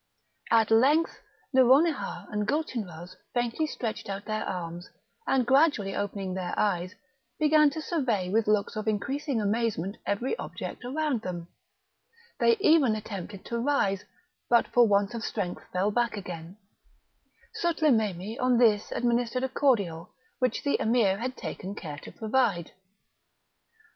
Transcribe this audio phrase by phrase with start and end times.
[0.49, 1.21] At length
[1.53, 4.89] Nouronihar and Gulchenrouz faintly stretched out their arms,
[5.27, 6.95] and gradually opening their eyes,
[7.37, 11.49] began to survey with looks of increasing amazement every object around them;
[12.39, 14.05] they even attempted to rise,
[14.49, 16.57] but for want of strength fell back again;
[17.61, 22.71] Sutlememe on this administered a cordial, which the Emir had taken care to provide.